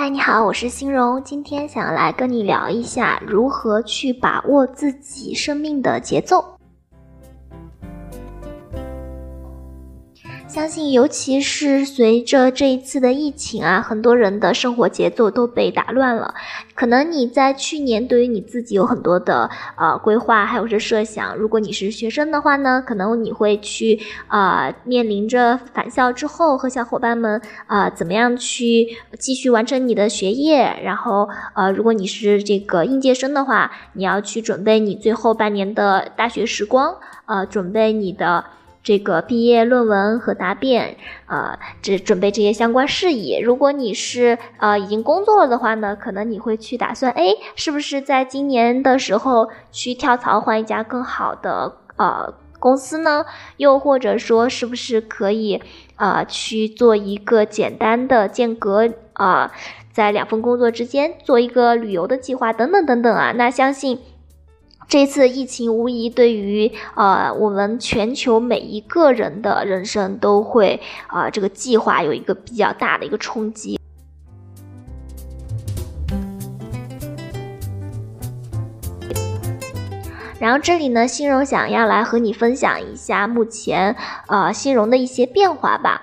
[0.00, 6.42] 嗨，你好，我是欣荣，今天想来跟你聊一下如何去把握自己生命的节奏。
[10.60, 16.34] 相信，尤其是随着这一次的疫情啊，很多人的生活节奏都被打乱了。
[16.74, 21.34] 可能你在去年对于你自己有很多的呃规划，还有是设想。
[21.34, 28.86] 如果你是学生的话呢，可能你会去呃面临着返校之后和小伙伴们呃怎么样去
[29.18, 30.78] 继续完成你的学业。
[30.84, 38.44] 然后呃，如果你是这个应届生的话，你要去准备你最后半年的大学时光，呃，准备你的。
[38.82, 43.38] 这个毕业论文和答辩，呃，这准备这些相关事宜。
[43.38, 53.26] 如果你是呃已经工作了的话呢，可能你会去打算，哎，是不是在今年的时候去跳槽换一家更好的呃公司呢？
[53.58, 55.62] 又或者说，是不是可以
[55.96, 59.52] 呃去做一个简单的间隔啊，
[59.92, 63.32] 在两份工作之间做一个旅游的计划等等等等啊？
[63.36, 64.00] 那相信。
[64.90, 73.78] 这次疫情无疑对于呃我们全球每一个人的人生都会啊这个计划有一个比较大的一个冲击。
[80.40, 83.94] 然后这里呢，欣荣想要来和你分享一下目前
[84.26, 86.02] 呃欣荣的一些变化吧。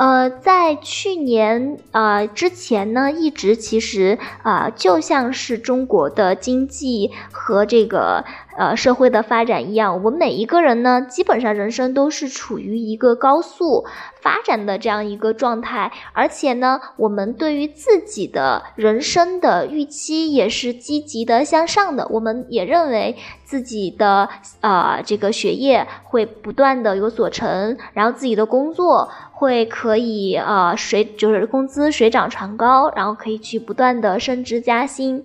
[0.00, 8.24] 呃，在去年呃之前呢，一直其实啊，就像是中国的经济和这个。
[8.56, 13.86] 呃，社会的发展一样，我们每一个人呢，基本上人生都是处于一个高速
[14.20, 22.06] 发展的这样一个状态，而且呢，我们对于自己的人生的预期也是积极的向上的。
[22.10, 24.28] 我们也认为自己的
[24.60, 35.24] 呃这个学业会不断的有所成，然后自己的工作会可以呃水就是工资水涨船高，然后可以去不断的升职加薪。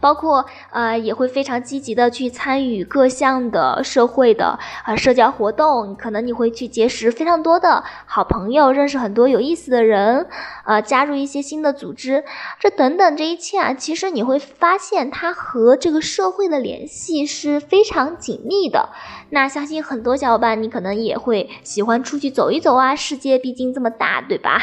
[0.00, 10.26] 包括呃也会非常积极的去参与各项的社会的呃社交活动，可能你会去结识非常多的好朋友，认识很多有意思的人，
[10.64, 12.24] 呃加入一些新的组织，
[12.58, 18.90] 这等等这一切啊，其实你会发现它和这个社会的联系是非常紧密的。
[19.30, 24.60] 那相信很多小伙伴你可能也会喜欢出去走一走啊，世界毕竟这么大，对吧？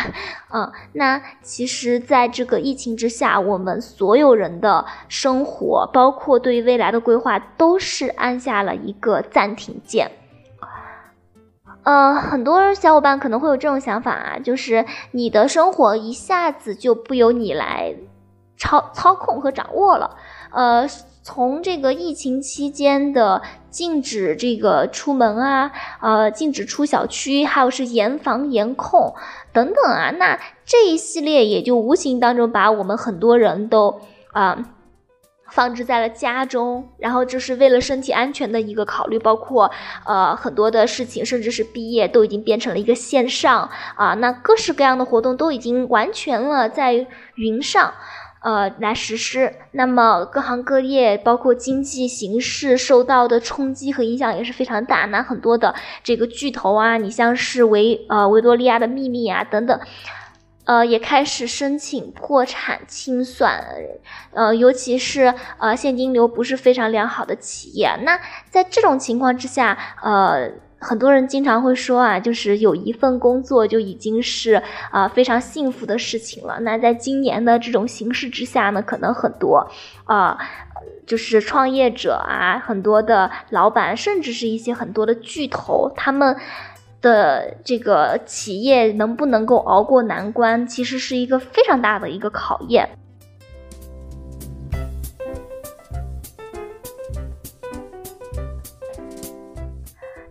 [0.54, 4.86] 嗯，那其实在这个疫情之下，我们所有人的。
[5.10, 10.12] 生活包括对于未来的规划，都是按下了一个暂停键。
[11.84, 17.96] 呃，很多小伙伴可能会有这种想法啊，就是你的生活一下子就不由你来
[18.58, 20.18] 操操控和掌握了。
[20.52, 20.86] 呃，
[21.28, 25.70] 从这个疫情期间的禁止这个出门啊，
[26.02, 29.14] 呃，禁止出小区，还有是严防严控
[29.52, 34.00] 等等啊，那这一系列也就无形当中把我们很多人都
[34.32, 34.70] 啊。
[35.50, 39.72] 放置在了家中，然后就是为了身体安全的一个考虑，包括
[40.06, 47.94] 呃很多的事情，甚至是毕业都已经变成了一个线上啊，那各式各样的活动都已经完全了在云上，
[48.42, 49.54] 呃来实施。
[49.72, 55.06] 那么各行各业，包括经济形势受到的冲击和影响也是非常大。
[55.06, 59.80] 那很多的这个巨头啊，你像是维呃维多利亚的秘密啊等等。
[60.66, 63.64] 呃，也开始申请破产清算，
[64.34, 67.98] 呃，尤其是呃现金流不是非常良好的企业。
[68.02, 68.20] 那
[68.50, 74.62] 在这种情况之下，呃，很多人经常会说啊，就是有一份工作就已经是
[74.92, 76.60] 啊非常幸福的事情了。
[76.62, 79.70] 那在今年的这种形势之下呢，可能很多
[80.06, 80.38] 啊，
[81.06, 86.36] 就是创业者啊，很多的老板，甚至是一些很多的巨头，他们。
[87.00, 92.90] 的这个企业能不能够熬过难关，其实是一个非常大的一个考验。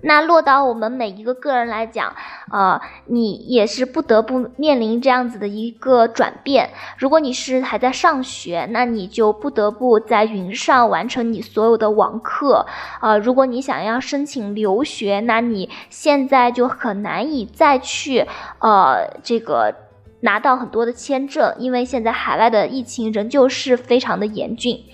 [0.07, 2.15] 那落到我们每一个个人来讲，
[2.53, 6.71] 呃，你也是不得不面临这样子的一个转变。
[6.97, 12.67] 如果你是还在上学，那你就不得不在云上完成你所有的网课。
[13.03, 18.25] 呃，如果你想要申请留学，那你现在就很难以再去
[18.61, 19.75] 呃这个
[20.21, 24.85] 拿到很多的签证，因为现在海外的疫情仍旧是非常的严峻。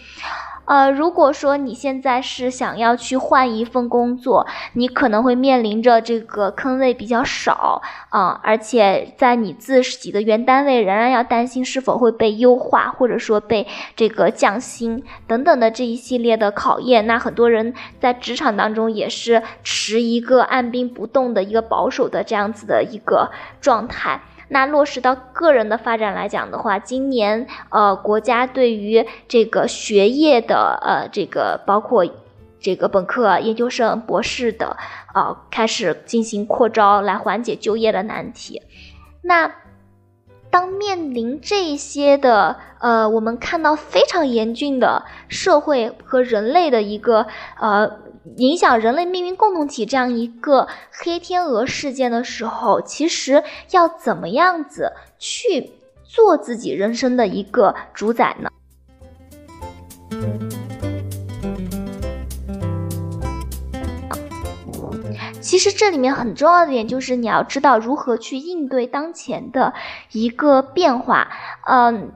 [0.64, 13.66] 呃，如果说你现在是想要去换一份工作，你可能会面临着这个坑位比较少啊，而且在你自己的原单位仍然要担心是否会被优化，或者说被
[13.96, 17.06] 这个降薪等等的这一系列的考验。
[17.06, 23.30] 那很多人在职场当中也是持一个按兵不动的一个保守的这样子的一个
[23.60, 24.20] 状态。
[24.52, 32.06] 那落实到个人的发展来讲的话，今年呃国家对于这个学业的呃这个包括
[32.60, 34.76] 这个本科、研究生、博士的
[35.14, 38.60] 啊开始进行扩招，来缓解就业的难题。
[39.22, 39.50] 那
[40.52, 47.26] 当面临这些的呃，我们看到非常严峻的社会和人类的一个
[47.58, 47.90] 呃。
[48.36, 55.72] 影响人类命运共同体这样一个黑天鹅事件的时候，其实要怎么样子去
[56.04, 58.48] 做自己人生的一个主宰呢？
[65.42, 69.74] 其实这里面很重要的点就是你要知道如何去应对当前的
[70.12, 71.28] 一个变化，
[71.68, 72.12] 嗯。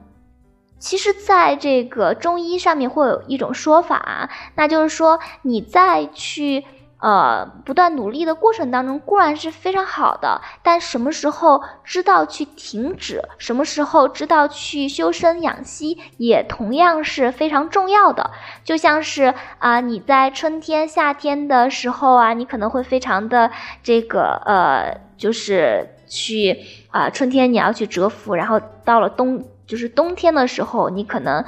[0.79, 6.65] 其实，在这个中医上面会有一种说法，那就是说你再去
[6.99, 18.31] 呃不断努力的过程当中固然是非常好的，但什么时候知道去停止，什么时候知道去修身养息，也同样是非常重要的。
[18.63, 23.51] 就像是啊，你在春天、夏天的时候啊，你可能会非常的
[23.83, 26.59] 这个呃，就是去
[26.89, 29.45] 啊，春天你要去蛰伏，然后到了冬。
[29.67, 31.43] 就是冬天的时候，你可能，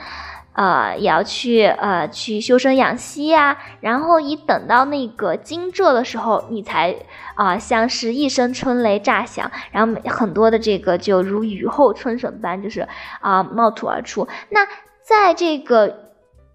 [0.59, 3.57] 呃，也要去呃去修身养息呀。
[3.79, 6.93] 然后一等到那个惊蛰的时候，你才
[7.35, 12.85] 啊像是一声春雷炸响，然后很多的这个就如雨后春笋般，就是
[13.21, 14.27] 啊冒土而出。
[14.49, 14.67] 那
[15.01, 15.95] 在这个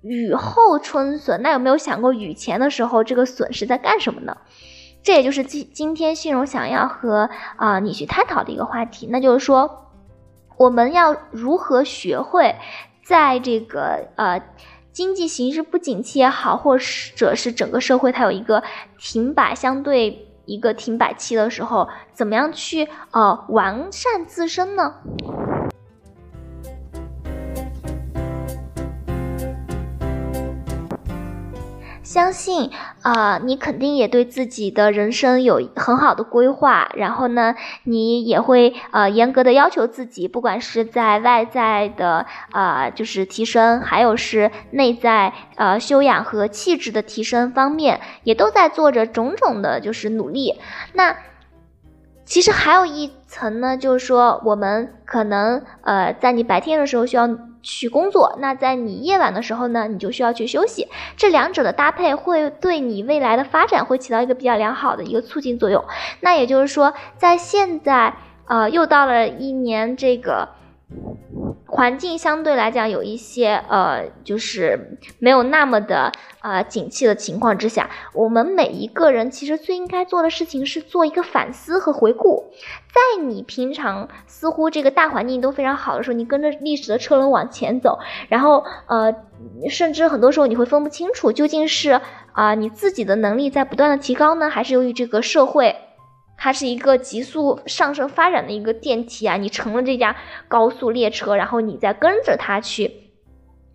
[0.03, 4.37] 雨后春笋，那有没有想过雨前的时候，这个笋是在干什么呢？
[5.03, 9.81] 这也就是今今天信荣想要和啊你去探讨的一个话题，那就是说。
[10.57, 12.55] 我们要如何学会，
[13.05, 14.43] 在这个呃
[14.93, 16.79] 经济形势不景气也好，或
[17.17, 18.63] 者是整个社会它有一个
[18.99, 24.95] 停摆相对一个停摆期的时候，怎么样去呃完善自身呢？
[32.15, 32.71] 相信
[33.03, 50.61] 啊，你肯定也对自己的人生有很好的规划，然后呢，你也会呃严格的要求自己，不管是在外在的啊，就是提升，还有是内在呃修养和气质的提升方面，也都在做着种种的，就是努力。
[50.93, 51.17] 那
[52.25, 57.29] 其实还有一层呢，就是说我们可能呃在你白天的时候需要。
[57.65, 60.87] 去工作，那在你夜晚的时候呢，你就需要去休息。
[61.17, 65.83] 这两者的搭配会对你未来的发展会起到一个比较良好的一个促进作用。
[66.21, 68.15] 那也就是说，在现在，
[68.47, 70.51] 呃，又到了一年这个。
[71.75, 82.53] 环境相对来讲有一些呃，就是没有那么的呃景气的情况之下，我们每一个人其实最应该做的事情是做一个反思和回顾。
[82.95, 87.99] 在你平常似乎这个大环境都非常好的时候，你跟着历史的车轮往前走，
[88.29, 89.13] 然后呃，
[89.69, 92.01] 甚至很多时候你会分不清楚究竟是
[92.35, 95.75] 啊你自己的能力在不断的提高呢，还是由于这个社会。
[96.45, 100.15] 它是一个急速上升发展的一个电梯啊，你乘了这架
[100.47, 103.04] 高速列车，然后你再跟着它去。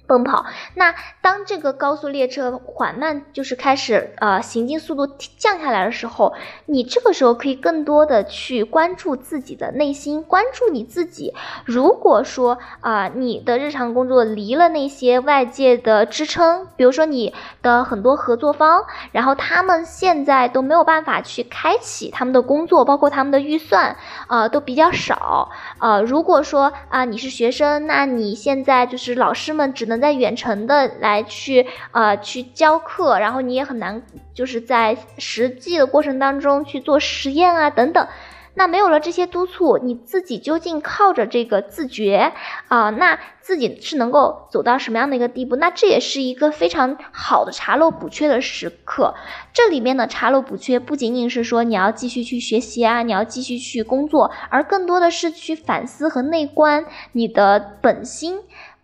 [0.09, 0.45] 奔跑。
[0.73, 5.06] 那当这个高速列车缓慢，就是开始呃行进速度
[5.38, 6.33] 降下来的时候，
[6.65, 11.36] 你这个时候可以更多的去关注自己的内心，关注你自己。
[11.63, 23.95] 如果说啊，你的日常工作离了那些外界的支撑，比如说你的很多合作方，然后他们现在都没有办法去开启他们的工作，包括他们的预算
[24.27, 25.51] 啊都比较少。
[25.79, 29.99] 呃，如果说啊你是学生，那你现在就是老师们只能。
[30.00, 34.01] 在远程的来去呃去教课，然后你也很难
[34.34, 38.08] 就是在实际的过程当中去做实验啊等等。
[38.56, 42.34] 那没有了这些督促，你自己究竟靠着这个自觉
[42.68, 45.56] 啊，那自己是能够走到什么样的一个地步？
[45.56, 49.15] 那这也是一个非常好的查漏补缺的时刻。
[49.53, 58.39] 这里面的查漏补缺不仅仅是说你要继续去学习啊，你要继续去工作，而更多的是去反思和内观你的本心。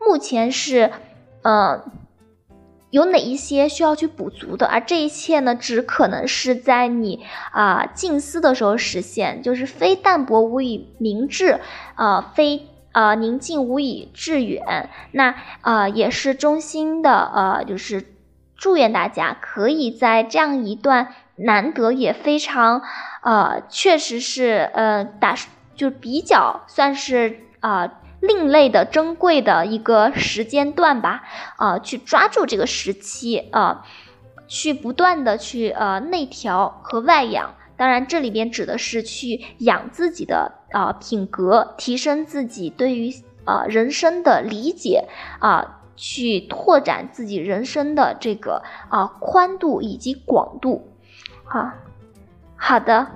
[0.06, 0.92] 目前是，
[1.42, 1.84] 呃。
[2.92, 4.68] 有哪一些需要去补足的？
[4.68, 11.60] 而这一切呢，只可能是在你啊静思的时候实现，就是非淡泊无以明志，
[11.98, 14.90] 呃，非呃宁静无以致远。
[15.12, 18.06] 那呃也是衷心的呃，就是
[18.56, 22.82] 祝愿大家可以在这样一段难得也非常
[23.24, 25.36] 呃，确实是呃打
[25.76, 27.92] 就比较算是啊。
[28.20, 31.24] 另类的、珍贵的一个时间段吧，
[31.58, 33.86] 啊，去抓住这个时期，啊，
[34.48, 37.56] 去不断的去呃内调和外养。
[37.78, 50.88] 当然，这里边指的是去养自己的啊品格，提升自己对于啊人生的理解啊，去拓展自己人生的这个啊宽度以及广度。
[51.44, 51.72] 好，
[52.56, 53.08] 好的。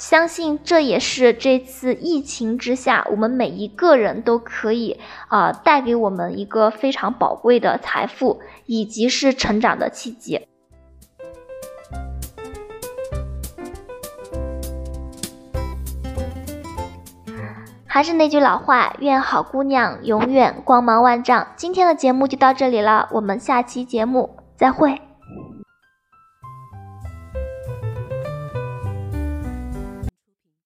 [0.00, 10.40] 相信这也是这次疫情之下，我们每一个人都可以啊带给我们一个非常宝贵的财富，以及是成长的契机。
[17.86, 21.48] 还是那句老话，愿好姑娘永远光芒万丈。
[21.56, 25.09] 今天的节目就到这里了，我们下期节目再会。